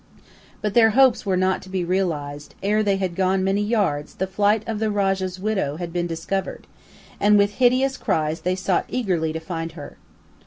But 0.63 0.73
their 0.73 0.89
hopes 0.97 1.27
were 1.27 1.37
not 1.37 1.61
to 1.61 1.69
be 1.69 1.85
realized; 1.85 2.55
ere 2.63 2.81
they 2.81 2.97
had 2.97 3.13
gone 3.15 3.43
many 3.43 3.61
yards, 3.61 4.15
the 4.15 4.25
flight 4.25 4.67
of 4.67 4.79
the 4.79 4.89
rajah's 4.89 5.39
widow 5.39 5.77
had 5.77 5.93
been 5.93 6.07
discovered, 6.07 6.65
and 7.19 7.37
with 7.37 7.59
hideous 7.61 7.97
cries 7.97 8.41
they 8.41 8.55
sought 8.55 8.85
eagerly 8.89 9.31
to 9.31 9.39
find 9.39 9.73
her. 9.73 9.97